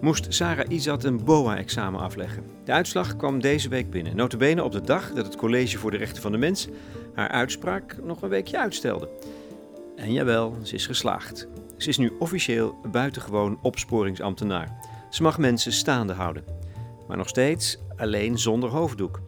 [0.00, 2.44] moest Sarah Izat een BOA-examen afleggen.
[2.64, 5.96] De uitslag kwam deze week binnen, notabene op de dag dat het College voor de
[5.96, 6.68] Rechten van de Mens
[7.14, 9.08] haar uitspraak nog een weekje uitstelde.
[9.96, 11.48] En jawel, ze is geslaagd.
[11.76, 14.80] Ze is nu officieel buitengewoon opsporingsambtenaar.
[15.10, 16.44] Ze mag mensen staande houden.
[17.08, 19.20] Maar nog steeds alleen zonder hoofddoek.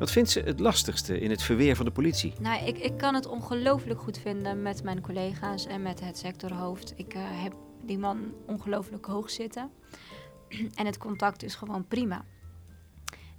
[0.00, 2.32] Wat vindt ze het lastigste in het verweer van de politie?
[2.40, 6.92] Nou, ik, ik kan het ongelooflijk goed vinden met mijn collega's en met het sectorhoofd.
[6.96, 9.70] Ik uh, heb die man ongelooflijk hoog zitten.
[10.74, 12.24] en het contact is gewoon prima.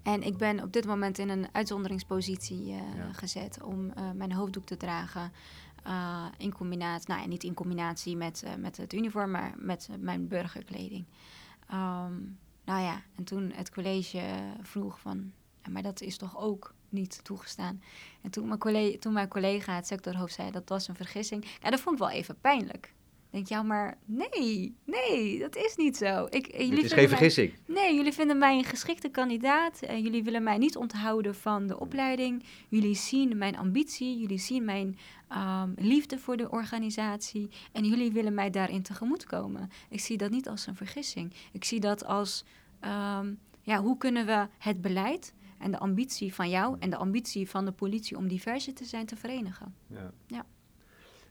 [0.03, 3.13] En ik ben op dit moment in een uitzonderingspositie uh, ja.
[3.13, 5.31] gezet om uh, mijn hoofddoek te dragen.
[6.37, 11.05] in combinatie, nou ja, niet in combinatie met, met het uniform, maar met mijn burgerkleding.
[11.71, 14.21] Um, nou ja, en toen het college
[14.61, 15.31] vroeg van
[15.69, 17.81] maar dat is toch ook niet toegestaan.
[18.21, 21.69] En toen mijn collega, toen mijn collega het sectorhoofd zei dat was een vergissing, ja,
[21.69, 22.93] dat vond ik wel even pijnlijk.
[23.29, 26.27] denk ja, maar nee, nee, dat is niet zo.
[26.29, 27.53] Ik, jullie het is geen vergissing.
[27.65, 29.81] nee, jullie vinden mij een geschikte kandidaat.
[29.81, 32.43] En jullie willen mij niet onthouden van de opleiding.
[32.69, 34.97] Jullie zien mijn ambitie, jullie zien mijn
[35.31, 37.49] um, liefde voor de organisatie.
[37.71, 39.71] En jullie willen mij daarin tegemoetkomen.
[39.89, 41.33] Ik zie dat niet als een vergissing.
[41.51, 42.45] Ik zie dat als,
[42.81, 47.49] um, ja, hoe kunnen we het beleid en de ambitie van jou en de ambitie
[47.49, 49.75] van de politie om diverser te zijn te verenigen.
[49.87, 50.11] Ja.
[50.27, 50.45] ja.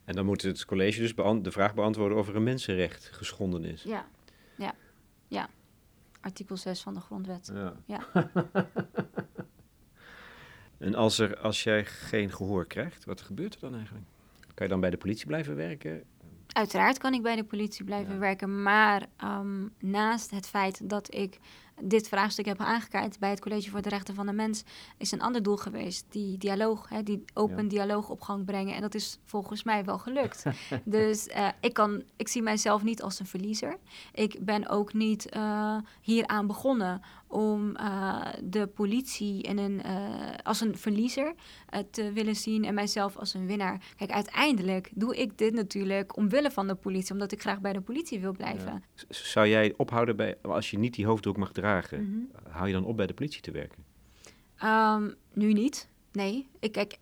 [0.05, 3.83] En dan moet het college dus de vraag beantwoorden of er een mensenrecht geschonden is.
[3.83, 4.07] Ja,
[4.57, 4.75] ja,
[5.29, 5.49] ja.
[6.21, 7.51] Artikel 6 van de grondwet.
[7.55, 7.75] Ja.
[7.85, 8.07] ja.
[10.79, 14.07] en als, er, als jij geen gehoor krijgt, wat gebeurt er dan eigenlijk?
[14.55, 16.05] Kan je dan bij de politie blijven werken?
[16.53, 21.39] Uiteraard kan ik bij de politie blijven werken, maar um, naast het feit dat ik
[21.83, 24.63] dit vraagstuk heb aangekaart bij het College voor de Rechten van de Mens,
[24.99, 26.05] is een ander doel geweest.
[26.09, 28.75] Die dialoog, hè, die open dialoog op gang brengen.
[28.75, 30.45] En dat is volgens mij wel gelukt.
[30.85, 33.77] dus uh, ik, kan, ik zie mijzelf niet als een verliezer.
[34.13, 39.83] Ik ben ook niet uh, hieraan begonnen om uh, de politie in een,
[40.43, 41.35] als een verliezer
[41.91, 43.81] te willen zien en mijzelf als een winnaar.
[43.97, 47.81] Kijk, uiteindelijk doe ik dit natuurlijk omwille van de politie, omdat ik graag bij de
[47.81, 48.85] politie wil blijven.
[49.09, 52.03] Zou jij ophouden bij, als je niet die hoofddoek mag dragen?
[52.03, 53.85] Mm Hou je dan op bij de politie te werken?
[54.65, 55.89] Um, nu niet.
[56.13, 56.49] Nee.
[56.61, 56.99] Ik, kijk,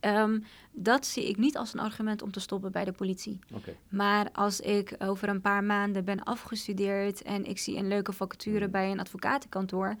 [0.00, 3.38] um, dat zie ik niet als een argument om te stoppen bij de politie.
[3.52, 3.76] Okay.
[3.88, 8.64] Maar als ik over een paar maanden ben afgestudeerd en ik zie een leuke vacature
[8.66, 8.70] mm.
[8.70, 9.96] bij een advocatenkantoor,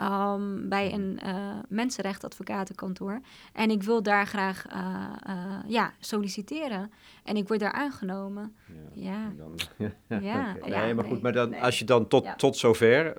[0.00, 3.20] um, bij een uh, mensenrechtadvocatenkantoor,
[3.52, 6.90] en ik wil daar graag uh, uh, ja, solliciteren
[7.24, 8.54] en ik word daar aangenomen.
[8.92, 9.02] Ja.
[9.02, 9.32] ja.
[9.36, 9.58] Dan,
[10.08, 10.18] ja.
[10.20, 10.56] ja.
[10.66, 13.16] Nee, maar goed, maar dan, als je dan tot, tot zover,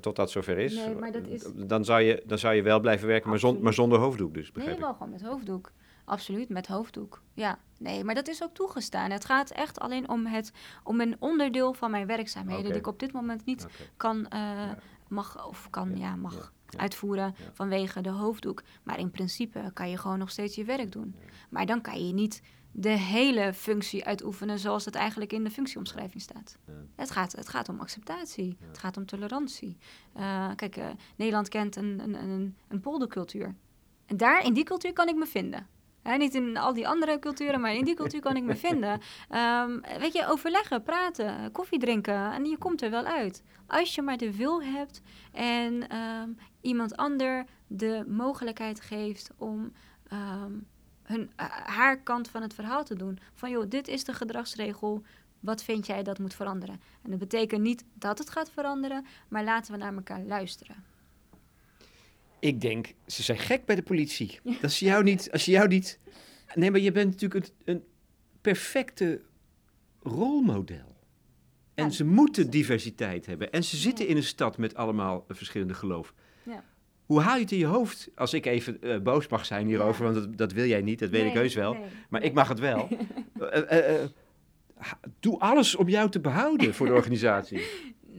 [0.00, 1.44] tot dat zover is, nee, maar dat is...
[1.54, 4.52] Dan, zou je, dan zou je wel blijven werken, maar, zon, maar zonder hoofddoek dus,
[4.52, 5.72] begrijp Nee, wel gewoon met hoofddoek.
[6.06, 7.22] Absoluut, met hoofddoek.
[7.34, 9.10] Ja, nee, maar dat is ook toegestaan.
[9.10, 12.64] Het gaat echt alleen om, het, om een onderdeel van mijn werkzaamheden...
[12.64, 13.66] die ik op dit moment niet
[13.96, 14.70] kan, uh,
[15.08, 18.62] mag, of kan, ja, mag uitvoeren vanwege de hoofddoek.
[18.82, 21.14] Maar in principe kan je gewoon nog steeds je werk doen.
[21.50, 22.42] Maar dan kan je niet
[22.72, 26.58] de hele functie uitoefenen zoals het eigenlijk in de functieomschrijving staat.
[26.94, 29.76] Het, gaat, het gaat om acceptatie, het gaat om tolerantie.
[30.16, 33.54] Uh, kijk, uh, Nederland kent een, een, een, een poldercultuur.
[34.06, 35.66] En daar, in die cultuur kan ik me vinden
[36.14, 39.00] niet in al die andere culturen, maar in die cultuur kan ik me vinden.
[39.30, 43.42] Um, weet je, overleggen, praten, koffie drinken en je komt er wel uit.
[43.66, 45.00] Als je maar de wil hebt
[45.32, 49.72] en ehm, iemand ander de mogelijkheid geeft om
[50.08, 50.52] ehm,
[51.02, 53.18] hun, uh, haar kant van het verhaal te doen.
[53.34, 55.02] Van joh, dit is de gedragsregel.
[55.40, 56.80] Wat vind jij dat moet veranderen?
[57.02, 60.84] En dat betekent niet dat het gaat veranderen, maar laten we naar elkaar luisteren.
[62.38, 64.40] Ik denk, ze zijn gek bij de politie.
[64.42, 65.98] Dat als, jou niet, als je jou niet...
[66.54, 67.84] Nee, maar je bent natuurlijk een, een
[68.40, 69.20] perfecte
[70.02, 70.96] rolmodel.
[71.74, 73.52] En ze moeten diversiteit hebben.
[73.52, 76.14] En ze zitten in een stad met allemaal verschillende geloof.
[76.42, 76.64] Ja.
[77.06, 78.10] Hoe haal je het in je hoofd?
[78.14, 81.10] Als ik even uh, boos mag zijn hierover, want dat, dat, wil jij niet, dat
[81.10, 81.76] weet ik heus wel.
[82.08, 82.88] Maar ik mag het wel.
[83.40, 84.04] uh, uh,
[85.20, 87.60] doe alles om jou te behouden voor de organisatie.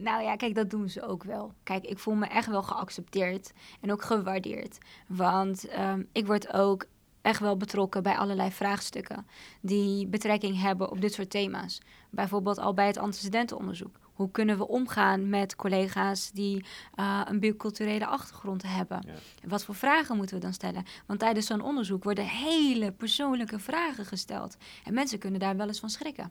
[0.00, 1.52] Nou ja, kijk, dat doen ze ook wel.
[1.62, 4.78] Kijk, ik voel me echt wel geaccepteerd en ook gewaardeerd.
[5.06, 6.86] Want um, ik word ook
[7.22, 9.26] echt wel betrokken bij allerlei vraagstukken
[9.60, 11.80] die betrekking hebben op dit soort thema's.
[12.10, 13.98] Bijvoorbeeld al bij het antecedentenonderzoek.
[14.12, 16.64] Hoe kunnen we omgaan met collega's die
[16.96, 19.06] uh, een biculturele achtergrond hebben?
[19.46, 20.84] Wat voor vragen moeten we dan stellen?
[21.06, 24.56] Want tijdens zo'n onderzoek worden hele persoonlijke vragen gesteld.
[24.84, 26.30] En mensen kunnen daar wel eens van schrikken.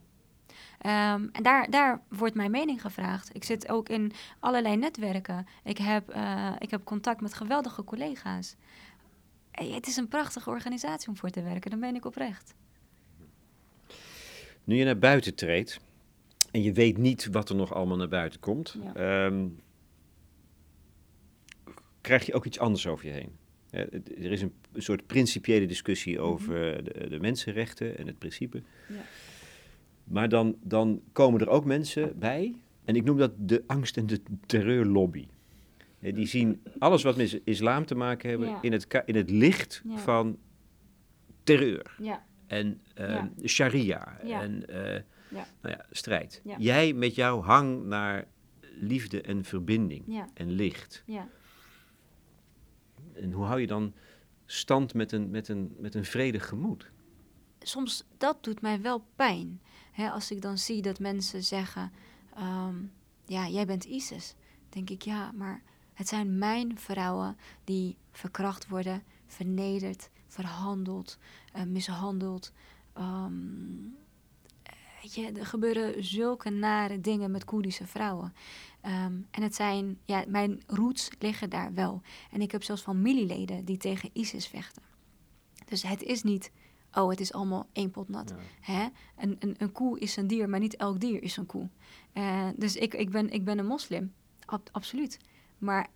[0.86, 3.36] Um, en daar, daar wordt mijn mening gevraagd.
[3.36, 5.48] Ik zit ook in allerlei netwerken.
[5.64, 8.56] Ik heb, uh, ik heb contact met geweldige collega's.
[9.52, 12.54] Het is een prachtige organisatie om voor te werken, dan ben ik oprecht.
[14.64, 15.80] Nu je naar buiten treedt
[16.52, 19.26] en je weet niet wat er nog allemaal naar buiten komt, ja.
[19.26, 19.60] um,
[22.02, 23.32] krijg je ook iets anders over je heen.
[24.22, 26.24] er is een, soort principiële discussie mhm.
[26.24, 28.62] over de, de, mensenrechten en het principe.
[28.88, 28.96] Ja.
[30.08, 34.06] Maar dan, dan komen er ook mensen bij, en ik noem dat de angst- en
[34.08, 35.28] de terreurlobby.
[36.00, 40.38] Die zien alles wat met islam te maken hebben in, het, in het licht van
[41.44, 41.96] terreur.
[42.02, 42.26] Ja.
[42.48, 44.76] En uh, sharia en uh,
[45.62, 46.42] Nou ja, strijd.
[46.58, 48.26] Jij met jouw hang naar
[48.80, 51.04] liefde en verbinding en licht.
[53.14, 53.94] En hoe hou je dan
[54.46, 56.92] stand met een, met een, met een vredig gemoed?
[57.60, 59.62] Soms, dat doet mij wel pijn.
[60.14, 61.92] Als ik dan zie dat mensen zeggen:
[62.40, 62.92] um,
[63.26, 64.36] Ja, jij bent ISIS.
[64.70, 65.62] denk ik: Ja, maar
[65.94, 71.18] het zijn mijn vrouwen die verkracht worden, vernederd, verhandeld,
[71.56, 72.52] uh, mishandeld.
[75.02, 78.34] Je, er gebeuren zulke nare dingen met Koerdische vrouwen.
[78.82, 82.02] Ehm, en het zijn, ja, mijn roots liggen daar wel.
[82.32, 84.84] En ik heb zelfs familieleden die tegen ISIS vechten.
[85.66, 86.52] Dus het is niet,
[86.98, 88.34] oh, het is allemaal één pot nat.
[88.60, 88.88] Hè?
[89.18, 91.70] Een, een, een koe is een dier, maar niet elk dier is een koe.
[92.14, 94.14] Uh, dus ik, ik, ben, ik ben een moslim,
[94.46, 95.20] Ab absoluut.
[95.58, 95.88] Maar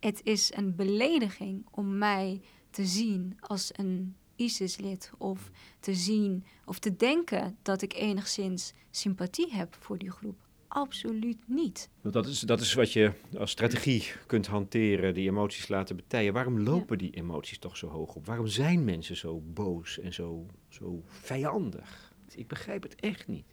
[0.00, 6.78] het is een belediging om mij te zien als een ISIS-lid of te zien of
[6.78, 10.47] te denken dat ik enigszins sympathie heb voor die groep.
[10.68, 11.90] Absoluut niet.
[12.00, 16.32] Want dat is, dat is wat je als strategie kunt hanteren, die emoties laten betijen.
[16.32, 18.26] Waarom lopen die emoties toch zo hoog op?
[18.26, 22.12] Waarom zijn mensen zo boos en zo, zo vijandig?
[22.34, 23.46] Ik begrijp het echt niet.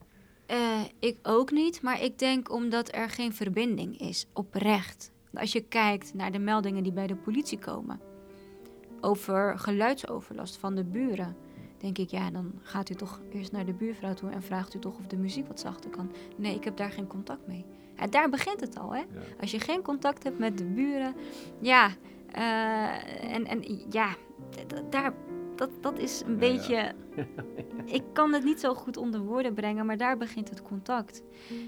[0.52, 5.12] Uh, ik ook niet, maar ik denk omdat er geen verbinding is, oprecht.
[5.34, 8.00] Als je kijkt naar de meldingen die bij de politie komen
[9.02, 11.36] over geluidsoverlast van de buren,
[11.78, 14.80] denk ik, ja, dan gaat u toch eerst naar de buurvrouw toe en vraagt u
[14.80, 16.12] toch of de muziek wat zachter kan.
[16.38, 17.66] Nee, ik heb daar geen contact mee.
[18.10, 19.04] Daar begint het al, hè?
[19.40, 21.16] Als je geen contact hebt met de buren,
[21.62, 21.90] ja,
[22.38, 24.16] uh, en, en ja,
[24.90, 25.14] daar,
[25.56, 26.94] dat, dat is een beetje.
[27.86, 31.22] ik kan het niet zo goed onder woorden brengen, maar daar begint het contact.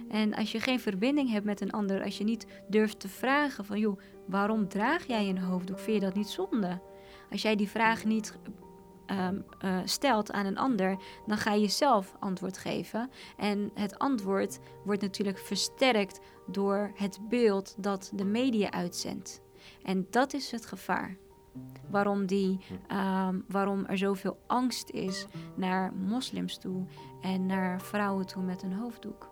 [0.10, 3.66] En als je geen verbinding hebt met een ander, als je niet durft te vragen
[3.66, 5.80] van joh, waarom draag jij een hoofddoek?
[5.80, 6.80] Vind je dat niet zonde?
[7.32, 8.38] Als jij die vraag niet
[9.12, 13.10] um, uh, stelt aan een ander, dan ga je zelf antwoord geven.
[13.38, 19.42] En het antwoord wordt natuurlijk versterkt door het beeld dat de media uitzendt.
[19.84, 21.18] En dat is het gevaar.
[21.90, 22.60] Waarom, die,
[22.92, 26.86] um, waarom er zoveel angst is naar moslims toe
[27.22, 29.30] en naar vrouwen toe met een hoofddoek.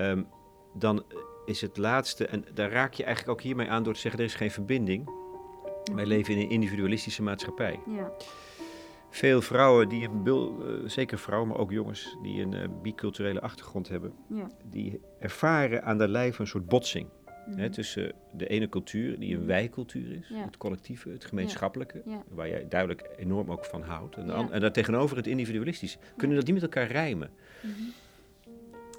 [0.00, 0.26] Um,
[0.74, 1.04] dan
[1.44, 4.26] is het laatste, en daar raak je eigenlijk ook hiermee aan door te zeggen: er
[4.26, 5.10] is geen verbinding.
[5.94, 7.80] Wij leven in een individualistische maatschappij.
[7.86, 8.12] Ja.
[9.10, 13.88] Veel vrouwen, die een, uh, zeker vrouwen, maar ook jongens, die een uh, biculturele achtergrond
[13.88, 14.50] hebben, ja.
[14.64, 17.08] die ervaren aan de lijf een soort botsing.
[17.46, 17.58] Mm.
[17.58, 22.66] Hè, tussen de ene cultuur, die een wijcultuur is, het collectieve, het gemeenschappelijke, waar jij
[22.68, 24.16] duidelijk enorm ook van houdt.
[24.16, 25.98] En, en daartegenover het individualistische.
[26.16, 27.30] Kunnen dat niet met elkaar rijmen?
[27.62, 27.89] Mm -hmm.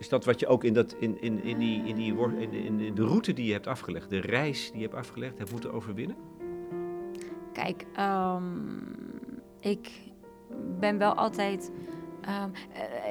[0.02, 2.96] Is dat wat je ook in, dat, in, in, in, die, in, die, in, in
[2.96, 6.16] de route die je hebt afgelegd, de reis die je hebt afgelegd, hebt moeten overwinnen?
[7.54, 8.96] Kijk, um,
[9.60, 9.90] ik
[10.80, 11.72] ben wel altijd.
[12.44, 12.52] Um,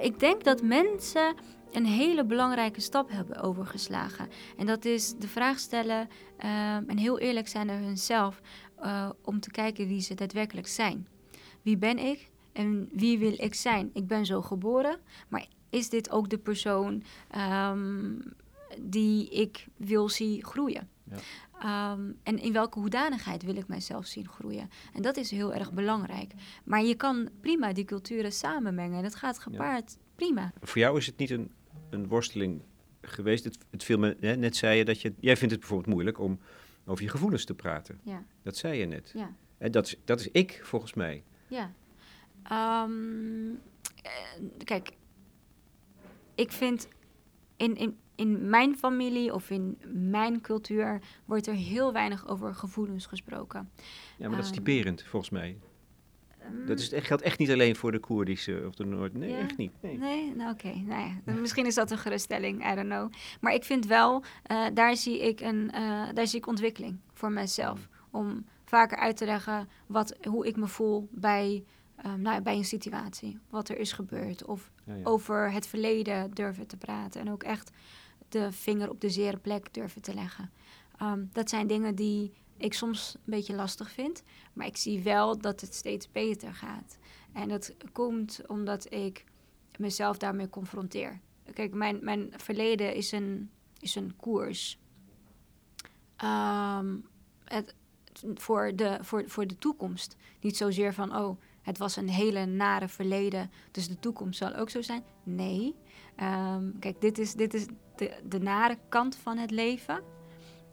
[0.03, 1.35] ik denk dat mensen
[1.73, 4.29] een hele belangrijke stap hebben overgeslagen.
[4.57, 8.41] En dat is de vraag stellen um, en heel eerlijk zijn naar hunzelf
[8.83, 11.07] uh, om te kijken wie ze daadwerkelijk zijn.
[11.63, 13.91] Wie ben ik en wie wil ik zijn?
[13.93, 14.99] Ik ben zo geboren,
[15.29, 17.03] maar is dit ook de persoon
[17.71, 18.23] um,
[18.81, 20.89] die ik wil zien groeien?
[21.05, 21.93] Ja.
[21.93, 24.71] Um, en in welke hoedanigheid wil ik mijzelf zien groeien?
[24.95, 26.33] En dat is heel erg belangrijk.
[26.65, 29.03] Maar je kan prima die culturen samenmengen.
[29.03, 30.53] Dat gaat gepaard prima.
[30.61, 31.51] Voor jou is het niet een,
[31.91, 32.63] een worsteling
[33.03, 33.45] geweest?
[33.45, 35.13] Het, het viel me, hè, net zei je dat je...
[35.21, 36.39] Jij vindt het bijvoorbeeld moeilijk om
[36.85, 38.01] over je gevoelens te praten.
[38.03, 38.25] Ja.
[38.43, 39.11] Dat zei je net.
[39.15, 39.35] Ja.
[39.59, 41.25] En dat, is, dat is ik, volgens mij.
[41.49, 41.73] Ja.
[42.85, 43.61] Um,
[44.65, 44.91] kijk,
[46.41, 46.89] ik vind
[47.57, 53.07] in, in, in mijn familie of in mijn cultuur wordt er heel weinig over gevoelens
[53.07, 53.71] gesproken.
[54.19, 55.59] Ja, maar dat is ehm, typerend volgens mij.
[56.45, 59.15] Um, dat is, geldt echt niet alleen voor de Koerdische of de Noord.
[59.15, 59.73] Nee, echt niet.
[59.81, 60.73] Nee, nee nou oké.
[60.87, 63.13] Nou ja, misschien is dat een geruststelling, I don't know.
[63.41, 67.33] Maar ik vind wel, uh, daar, zie ik een, uh, daar zie ik ontwikkeling voor
[67.33, 67.89] mezelf.
[68.11, 71.65] Om vaker uit te leggen wat, hoe ik me voel bij
[72.07, 74.45] um, nou, bij een situatie, wat er is gebeurd.
[74.45, 74.71] Of
[75.03, 77.21] over het verleden durven te praten.
[77.21, 77.71] En ook echt
[78.29, 80.51] de vinger op de zere plek durven te leggen.
[81.03, 84.23] Um, dat zijn dingen die ik soms een beetje lastig vind.
[84.53, 86.99] Maar ik zie wel dat het steeds beter gaat.
[87.33, 89.25] En dat komt omdat ik
[89.77, 91.21] mezelf daarmee confronteer.
[91.53, 94.79] Kijk, mijn, mijn verleden is een, is een koers.
[96.25, 97.07] Um,
[97.45, 97.75] het,
[98.35, 100.17] voor, de, voor, voor de toekomst.
[100.41, 101.41] Niet zozeer van, oh,
[101.71, 105.03] het was een hele nare verleden, dus de toekomst zal ook zo zijn.
[105.23, 105.75] Nee.
[106.23, 107.67] Um, kijk, dit is, dit is
[107.97, 110.03] de, de nare kant van het leven.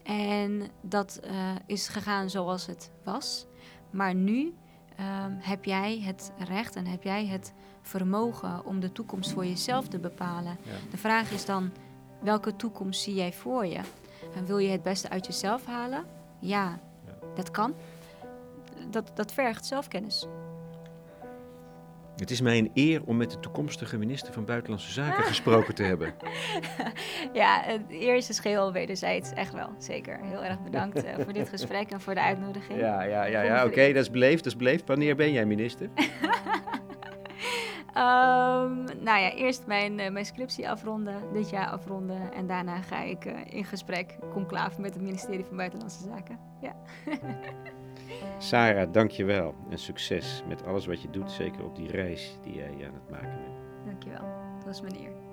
[0.03, 3.45] En dat uh, is gegaan zoals het was.
[3.89, 9.31] Maar nu um, heb jij het recht en heb jij het vermogen om de toekomst
[9.31, 10.57] voor jezelf te bepalen.
[10.63, 10.89] Ja.
[10.91, 11.71] De vraag is dan,
[12.21, 13.79] welke toekomst zie jij voor je?
[14.35, 16.05] En wil je het beste uit jezelf halen?
[16.39, 17.27] Ja, ja.
[17.35, 17.73] dat kan.
[18.89, 20.27] Dat, dat vergt zelfkennis.
[22.20, 25.84] Het is mij een eer om met de toekomstige minister van Buitenlandse Zaken gesproken te
[25.84, 26.13] hebben.
[27.34, 29.32] ja, het eerste is geheel wederzijds.
[29.32, 30.20] Echt wel, zeker.
[30.22, 32.80] Heel erg bedankt uh, voor dit gesprek en voor de uitnodiging.
[32.80, 34.88] Ja, ja, ja, ja oké, dat is beleefd, dat is beleefd.
[34.88, 35.89] Wanneer ben jij minister?
[37.95, 42.34] Um, nou ja, eerst mijn, uh, mijn scriptie afronden, dit jaar afronden.
[42.34, 46.39] En daarna ga ik uh, in gesprek, conclave met het ministerie van Buitenlandse Zaken.
[46.61, 46.76] Ja.
[48.38, 52.88] Sarah, dankjewel en succes met alles wat je doet, zeker op die reis die jij
[52.88, 53.86] aan het maken bent.
[53.86, 55.26] Dankjewel, dat was mijn eer.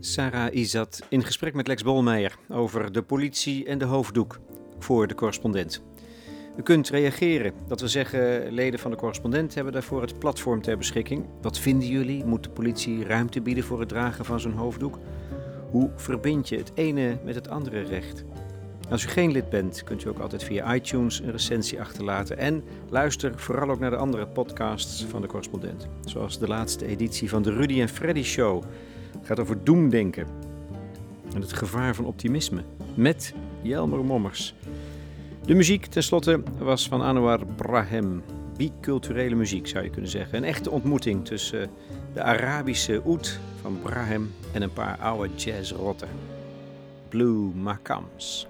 [0.00, 4.40] Sarah Izat in gesprek met Lex Bolmeijer over de politie en de hoofddoek
[4.78, 5.82] voor de correspondent.
[6.56, 7.52] U kunt reageren.
[7.66, 11.24] Dat wil zeggen, leden van de correspondent hebben daarvoor het platform ter beschikking.
[11.42, 12.24] Wat vinden jullie?
[12.24, 14.98] Moet de politie ruimte bieden voor het dragen van zo'n hoofddoek?
[15.70, 18.24] Hoe verbind je het ene met het andere recht?
[18.90, 22.38] Als u geen lid bent, kunt u ook altijd via iTunes een recensie achterlaten.
[22.38, 25.88] En luister vooral ook naar de andere podcasts van de correspondent.
[26.04, 28.62] Zoals de laatste editie van de Rudy en Freddy Show.
[29.18, 30.26] Het gaat over doemdenken
[31.34, 32.62] en het gevaar van optimisme.
[32.94, 34.54] Met Jelmer Mommers.
[35.44, 38.22] De muziek tenslotte was van Anwar Brahem.
[38.60, 40.38] Biculturele muziek zou je kunnen zeggen.
[40.38, 41.70] Een echte ontmoeting tussen
[42.12, 46.08] de Arabische oud van Brahem en een paar oude jazzrotten.
[47.08, 48.48] Blue Macams.